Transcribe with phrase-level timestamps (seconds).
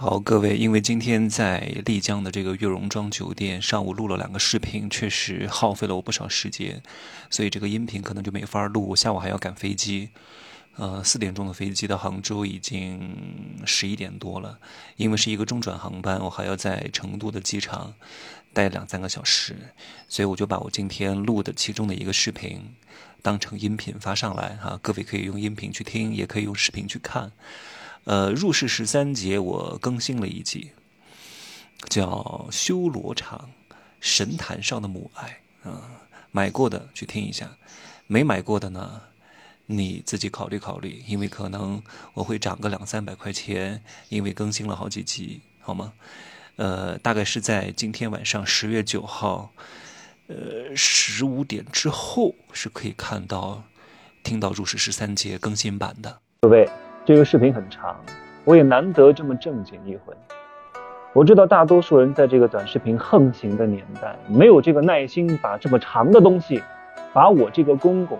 [0.00, 6.80] 好，各位，因为今天在丽江的这个悦榕庄酒店上午录了两个视频，确实耗费了我不少时间，
[7.28, 8.94] 所以这个音频可能就没法录。
[8.94, 10.10] 下午还要赶飞机，
[10.76, 13.12] 呃，四点钟的飞机到杭州已经
[13.66, 14.60] 十一点多了。
[14.94, 17.92] 因为是一个中转航班，我还要在成都的机场
[18.52, 19.56] 待两三个小时，
[20.08, 22.72] 所以我就把我今天录的其中的一个视频
[23.20, 27.32] 当成音频发上来哈，各位可以用音频去听，也可以用视频去看。
[28.08, 30.70] 呃，入世十三节我更新了一集，
[31.90, 33.50] 叫《修罗场
[34.00, 37.58] 神坛上的母爱》啊，买过的去听一下，
[38.06, 39.02] 没买过的呢，
[39.66, 41.82] 你自己考虑考虑，因为可能
[42.14, 45.92] 我会涨个两三百块钱，因为更新了好几集，好吗？
[46.56, 49.52] 呃，大概是在今天晚上十月九号，
[50.28, 53.64] 呃，十五点之后是可以看到、
[54.22, 56.66] 听到入世十三节更新版的，各位。
[57.08, 57.96] 这个视频很长，
[58.44, 60.12] 我也难得这么正经一回。
[61.14, 66.62] 我知道大多数人在这个短视频横行的年代，没有这个耐心把这么长的东西，
[67.14, 68.18] 把我这个公公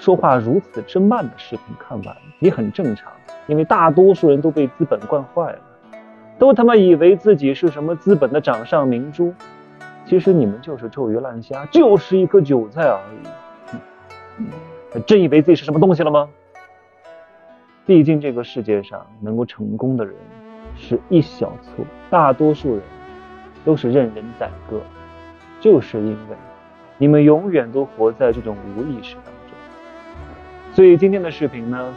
[0.00, 3.12] 说话如此之慢的视频看完，也很正常。
[3.46, 5.58] 因为大多数人都被资本惯坏了，
[6.40, 9.32] 都他妈以为自己是什么资本的掌上明珠，
[10.04, 12.98] 其实你们就是臭鱼烂虾，就是一颗韭菜而
[14.42, 15.00] 已。
[15.06, 16.28] 真以为自己是什么东西了吗？
[17.86, 20.14] 毕竟这个世界上能够成功的人
[20.74, 22.82] 是一小撮，大多数人
[23.62, 24.80] 都是任人宰割，
[25.60, 26.36] 就是因为
[26.96, 29.54] 你们永远都活在这种无意识当中。
[30.72, 31.94] 所以今天的视频呢，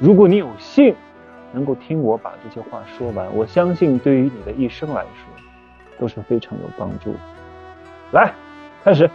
[0.00, 0.94] 如果你有幸
[1.52, 5.42] 能够听我把这些话说完，我相信对于你的一生来说
[6.00, 7.14] 都是非常有帮助。
[8.10, 8.34] 来，
[8.82, 9.08] 开始，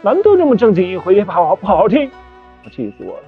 [0.00, 2.10] 难得这么正经一回，也不好不好好听，
[2.64, 3.24] 我气死我了。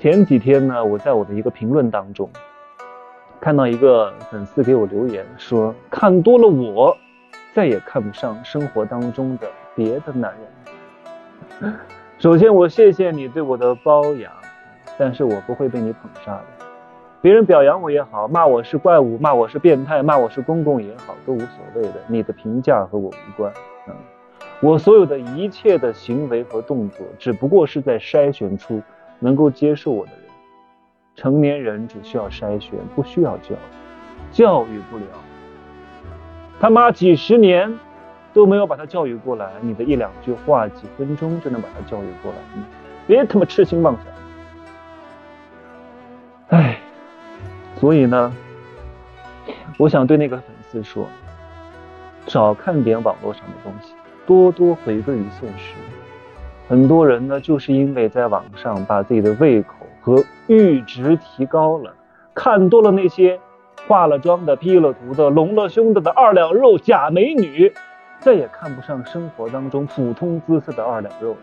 [0.00, 2.30] 前几天呢，我在我的一个评论当中
[3.40, 6.96] 看到一个粉丝给我留言说：“看多了我，
[7.52, 10.32] 再也看不上生活当中的别的男
[11.60, 11.74] 人。
[12.20, 14.30] ”首先，我谢谢你对我的包养，
[14.96, 16.44] 但是我不会被你捧杀的。
[17.20, 21.94] 别人表扬我也好，骂我是怪物，骂我是变态，骂我是公公也好，都无所谓的。
[22.06, 23.52] 你的评价和我无关。
[23.88, 23.94] 嗯，
[24.60, 28.80] 我所有的一切的行为和动作，只不过是在筛选出。
[29.18, 30.20] 能够接受我的人，
[31.16, 33.58] 成年人只需要筛选，不需要教育，
[34.32, 35.04] 教育不了。
[36.60, 37.78] 他妈几十年
[38.32, 42.38] 都没有把他教育过来，你的一两句话，几分钟就能把他教育过来？
[43.06, 46.58] 别他妈痴心妄想！
[46.58, 46.78] 哎，
[47.76, 48.32] 所以呢，
[49.78, 51.06] 我想对那个粉丝说，
[52.26, 53.94] 少看点网络上的东西，
[54.26, 55.74] 多多回归于现实。
[56.68, 61.94] 很多人呢，就是因为在网上把自己的胃口和阈值提高了，
[62.34, 63.40] 看多了那些
[63.86, 67.72] 化了妆的、P 了图的、隆了胸的的二两肉假美女，
[68.20, 71.34] 再也看不上生活当中普通姿色的二两肉。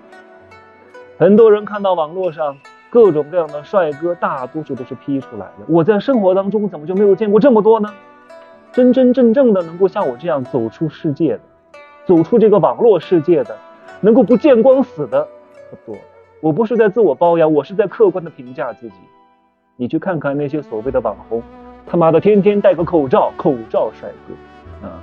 [1.17, 2.55] 很多人看到网络上
[2.91, 5.65] 各种各样的帅哥，大多数都是 P 出来的。
[5.67, 7.91] 我在生活当中怎么就没有见过这么多呢？
[8.71, 11.39] 真真正正的能够像我这样走出世界的，
[12.05, 13.57] 走出这个网络世界的。
[14.05, 15.27] 能够不见光死的
[15.71, 15.99] 不多，
[16.39, 18.95] 我不是在自我包养，我是在客观的评价自己。
[19.77, 21.41] 你去看看那些所谓的网红，
[21.87, 25.01] 他妈的天天戴个口罩，口罩帅哥啊，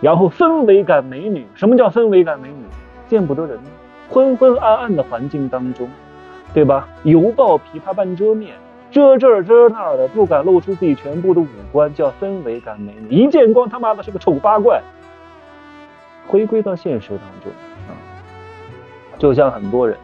[0.00, 2.64] 然后氛围感美女，什么叫氛围感美女？
[3.08, 3.58] 见不得人，
[4.08, 5.86] 昏昏暗暗的环境当中，
[6.54, 6.88] 对吧？
[7.02, 8.54] 犹抱琵琶半遮面，
[8.90, 13.14] 遮这儿遮那儿的，不敢露出自己全部的五官，叫氛围感美女。
[13.14, 14.80] 一见光，他妈的是个丑八怪。
[16.26, 17.52] 回归到现实当中。
[19.24, 19.96] 就像很多人，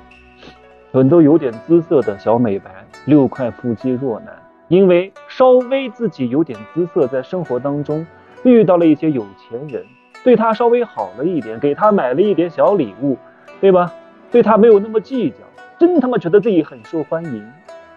[0.92, 2.70] 很多有点姿色的小美白，
[3.04, 4.34] 六块腹肌弱男，
[4.68, 8.06] 因为稍微自己有点姿色，在生活当中
[8.44, 9.84] 遇到了一些有钱人，
[10.24, 13.18] 对他稍微好了一点，给他买了一点小礼物，
[13.60, 13.92] 对吧？
[14.30, 15.36] 对他没有那么计较，
[15.78, 17.46] 真他妈觉得自己很受欢迎，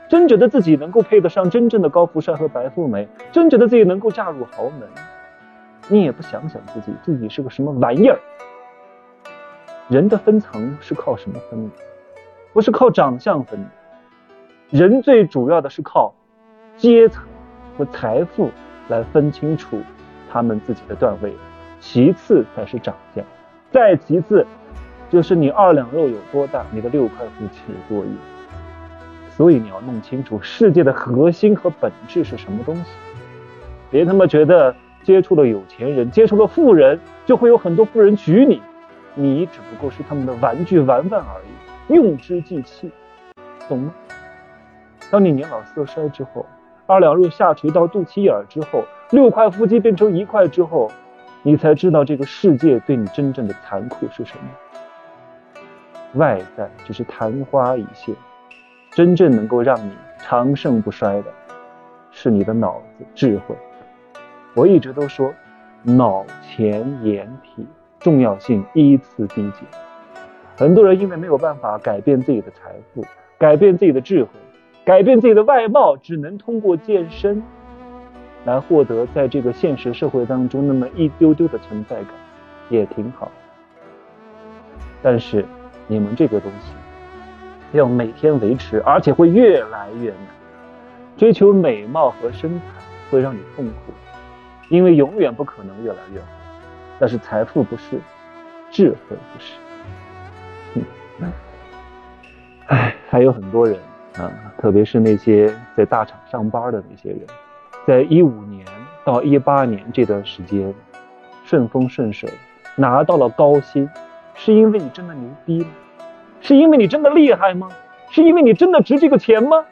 [0.09, 4.81] 真觉得自己能够配得上真正的高富帅和白富美，真觉得自己能够嫁入豪门。
[5.87, 8.19] 你也不想想自己，自己是个什么玩意儿？
[9.89, 11.75] 人的分层是靠什么分的？
[12.53, 13.69] 不是靠长相分的。
[14.69, 16.13] 人最主要的是靠
[16.77, 17.23] 阶层
[17.77, 18.49] 和财富
[18.87, 19.81] 来分清楚
[20.31, 21.33] 他们自己的段位，
[21.81, 23.23] 其次才是长相，
[23.71, 24.47] 再其次
[25.09, 28.17] 就是你二两肉有多大，你的六块腹肌有多硬。
[29.35, 32.83] 所以你要弄清楚世界的核心和本质是什么东西。
[33.91, 38.61] 别他妈觉得接触了有钱人，接触了富人，就会有很多富人娶你。
[39.15, 42.91] 你只不过是他们的玩具玩玩而已，用之即弃，
[43.67, 43.93] 懂吗？
[45.11, 46.45] 当你年老色衰之后，
[46.87, 50.91] 二两肉下垂到肚脐眼儿之后，六块腹肌变成一块之后，
[51.43, 54.43] 你才知道这个世界对你真正的残酷是什么。
[56.15, 58.15] 外在只是昙花一现，
[58.91, 61.31] 真正能够让你长盛不衰的，
[62.09, 63.55] 是你的脑子智慧。
[64.55, 65.33] 我一直都说，
[65.83, 67.67] 脑前眼体
[68.03, 69.63] 重要性依次递减。
[70.55, 73.03] 很多人因为没有办法改变自己的财富，
[73.39, 74.29] 改变自己的智慧，
[74.85, 77.41] 改变自己的外貌，只能通过健身
[78.45, 82.09] 来获得在这个现实社会当中那么一丢丢的存在感，
[82.69, 83.31] 也挺好。
[85.01, 85.43] 但是。
[85.85, 90.19] 你们这个东西要每天维持，而且会越来越难。
[91.17, 92.65] 追求美貌和身材
[93.11, 93.91] 会让你痛苦，
[94.69, 96.27] 因为永远不可能越来越好。
[96.99, 97.99] 但是财富不是，
[98.71, 99.53] 智慧不是。
[101.19, 101.31] 嗯，
[102.67, 103.77] 唉，还有很多人
[104.17, 107.21] 啊，特别是那些在大厂上班的那些人，
[107.85, 108.65] 在一五年
[109.03, 110.73] 到一八年这段时间
[111.43, 112.29] 顺风顺水，
[112.75, 113.89] 拿到了高薪。
[114.35, 115.67] 是因为你真的牛逼吗？
[116.41, 117.69] 是因为你真的厉害吗？
[118.09, 119.63] 是因为你真的值这个钱吗？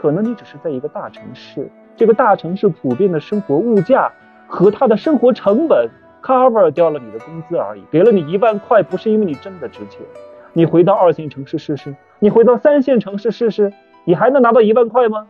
[0.00, 4.10] 可能你只是在一个大城市，这个大城市普遍的生活物价
[4.46, 5.88] 和他的生活成本
[6.22, 7.82] cover 掉了你的工资而已。
[7.90, 10.00] 给了你一万块，不是因为你真的值钱。
[10.52, 13.72] 你回到二线城市试试，你回到三线城市试试，
[14.04, 15.26] 你还能拿到一万块吗？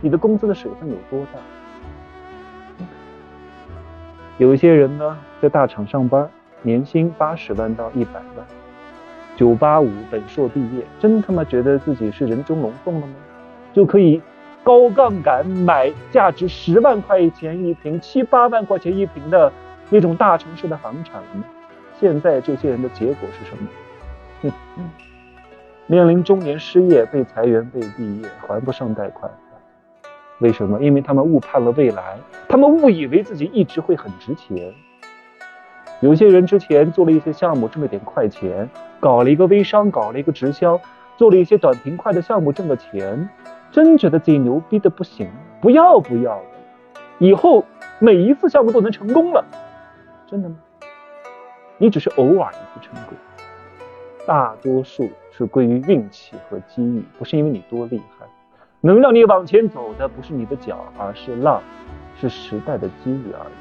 [0.00, 2.86] 你的工资的水分有多大？
[4.38, 6.28] 有一些人呢，在大厂上班。
[6.66, 8.46] 年薪八十万到一百万，
[9.36, 13.12] 九八五本硕毕业，真他妈觉得自己是人中龙凤了吗？
[13.74, 14.22] 就可以
[14.64, 19.52] 高杠杆买价值十万块钱一平、七八万块钱一平的
[19.90, 21.22] 那种大城市的房产？
[22.00, 24.50] 现在这些人的结果是什么？
[25.86, 29.30] 面临中年失业、被裁员、被毕业、还不上贷款。
[30.38, 30.82] 为什么？
[30.82, 32.16] 因为他们误判了未来，
[32.48, 34.72] 他们误以为自己一直会很值钱。
[36.00, 38.68] 有些人之前做了一些项目挣了点快钱，
[38.98, 40.80] 搞了一个微商，搞了一个直销，
[41.16, 43.28] 做了一些短平快的项目挣了钱，
[43.74, 45.28] 真觉得自己牛逼的不行，
[45.60, 46.44] 不要不要的，
[47.18, 47.64] 以后
[47.98, 49.44] 每一次项目都能成功了，
[50.28, 50.54] 真的吗？
[51.78, 53.14] 你只是偶尔一次成功，
[54.28, 58.24] 大多数是归于运气和机遇，不是因为你多厉害，
[58.80, 61.60] 能让你往前走的不是你的脚，而是浪，
[62.20, 63.54] 是时代的机遇而已。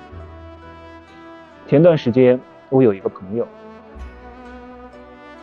[1.67, 2.39] 前段时间，
[2.69, 3.47] 我有一个朋友，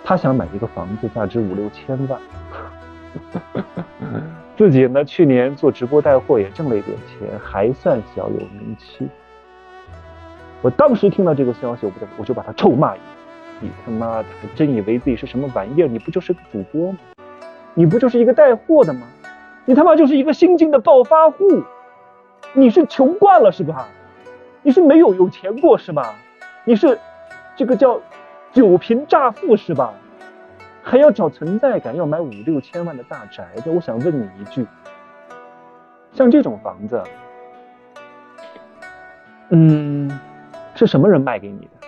[0.04, 2.20] 他想买一个房子，价值五六千万。
[4.60, 9.08] 自己呢，去年做直播带货也挣了一点钱，还算小有名气。
[10.60, 13.06] 我当时听到这个消息，我就我就把他臭骂一顿
[13.58, 15.88] ：“你他妈的还真以为自己是什么玩意儿？
[15.88, 16.98] 你不就是个主播吗？
[17.72, 19.06] 你不就是一个带货的吗？
[19.64, 21.62] 你他妈就是一个新晋的暴发户！
[22.52, 23.88] 你是穷惯了是吧？”
[24.62, 26.16] 你是没有有钱过是吧？
[26.66, 26.98] 你是
[27.56, 27.98] 这个叫
[28.52, 29.94] 酒贫乍富是吧？
[30.82, 33.70] 还要找存在感，要买五六千万的大宅子。
[33.70, 34.66] 我想问你一句，
[36.12, 37.02] 像这种房子，
[39.50, 40.10] 嗯，
[40.74, 41.86] 是什么人卖给你的？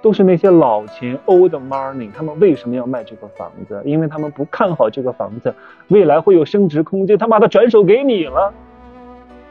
[0.00, 3.80] 都是那些老钱 old money，他们为什么要卖这个房子？
[3.86, 5.54] 因为他们不看好这个房子
[5.88, 8.52] 未来会有升值空间，他妈的转手给你了，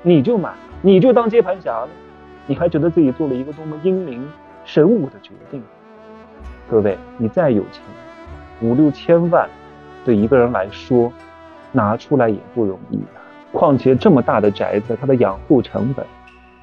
[0.04, 1.89] 你就买，你就当接盘侠了。
[2.46, 4.29] 你还觉得自己做了一个多么英明
[4.63, 5.63] 神武的决定？
[6.70, 7.82] 各位，你再有钱，
[8.63, 9.48] 五六千万，
[10.05, 11.12] 对一个人来说，
[11.74, 13.20] 拿出来也不容易啊。
[13.51, 16.05] 况且这么大的宅子，它的养护成本、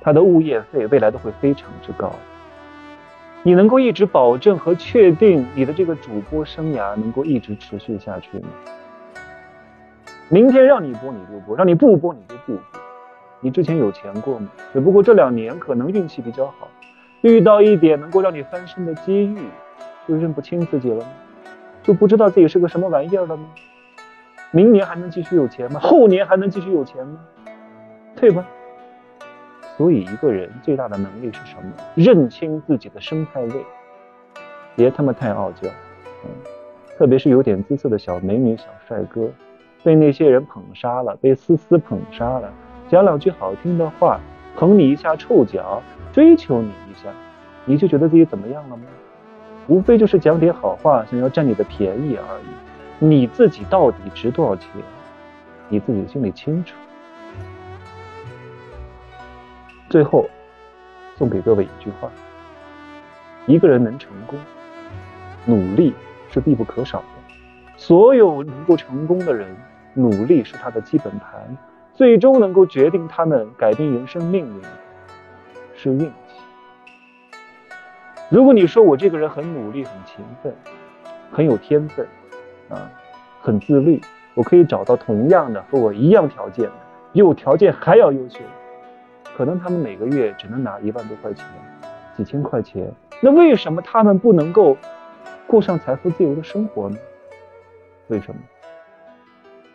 [0.01, 2.11] 它的物业费，未来都会非常之高。
[3.43, 8.49] 你能够一直保证和确定你的这个主播生涯能够一直持续下去吗？
[10.31, 12.63] 明天让你播你就播，让你不播你就不播。
[13.41, 14.49] 你之前有钱过吗？
[14.73, 16.69] 只不过这两年可能运气比较好，
[17.21, 19.39] 遇到一点能够让你翻身的机遇，
[20.09, 21.07] 就认不清自己了吗？
[21.83, 23.45] 就不知道自己是个什么玩意儿了吗？
[24.53, 25.79] 明年还能继续有钱吗？
[25.81, 27.19] 后年还能继续有钱吗？
[28.17, 28.45] 对吧？
[29.77, 31.73] 所以一个人最大的能力是什么？
[31.95, 33.65] 认清自己的生态位，
[34.77, 35.69] 别他妈太傲娇。
[36.25, 36.31] 嗯，
[36.99, 39.31] 特别是有点姿色的小美女、小帅哥，
[39.83, 42.53] 被那些人捧杀了，被思思捧杀了。
[42.89, 44.21] 讲两句好听的话，
[44.57, 45.81] 捧你一下臭脚，
[46.13, 47.09] 追求你一下，
[47.65, 48.83] 你就觉得自己怎么样了吗？
[49.67, 52.45] 无非就是讲点好话，想要占你的便宜而已。
[52.99, 54.69] 你自己到底值多少钱？
[55.69, 56.75] 你自己心里清楚。
[59.89, 60.29] 最后，
[61.17, 62.11] 送给各位一句话：
[63.47, 64.39] 一个人能成功，
[65.47, 65.95] 努力
[66.31, 67.05] 是必不可少的。
[67.77, 69.49] 所有能够成功的人，
[69.95, 71.57] 努力是他的基本盘，
[71.95, 74.63] 最终能够决定他们改变人生命运
[75.75, 76.30] 是运气。
[78.31, 80.55] 如果你说我这个人很努力、很勤奋、
[81.33, 82.07] 很有天分，
[82.69, 82.89] 啊，
[83.43, 84.01] 很自律，
[84.35, 86.73] 我可以找到同样的和我一样条件的、
[87.13, 88.39] 比我条件还要优秀，
[89.37, 91.45] 可能他们每个月只能拿一万多块钱、
[92.17, 92.89] 几千块钱，
[93.21, 94.77] 那为什么他们不能够
[95.49, 96.97] 过上财富自由的生活呢？
[98.07, 98.41] 为什么？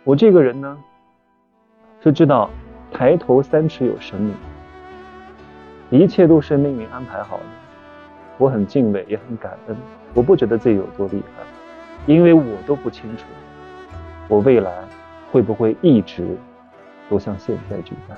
[0.06, 0.78] 我这个人呢，
[2.02, 2.50] 是知道
[2.90, 4.34] 抬头三尺有神明，
[5.90, 7.44] 一切都是命运安排好的。
[8.38, 9.78] 我很敬畏，也很感恩。
[10.14, 11.44] 我不觉得自己有多厉害，
[12.06, 13.26] 因为我都不清楚，
[14.28, 14.72] 我未来
[15.32, 16.38] 会不会一直
[17.10, 18.18] 都像现在这样。